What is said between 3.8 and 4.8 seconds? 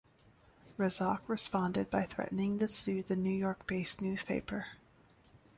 newspaper.